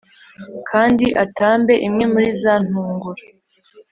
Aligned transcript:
Kandi 0.69 1.05
atambe 1.23 1.73
imwe 1.87 2.05
muri 2.13 2.29
za 2.41 2.53
ntungura 2.65 3.23